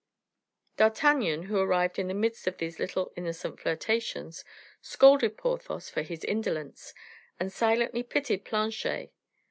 [0.77, 4.43] D'Artagnan, who arrived in the midst of these little innocent flirtations,
[4.81, 6.95] scolded Porthos for his indolence,
[7.39, 9.11] and silently pitied Planchet.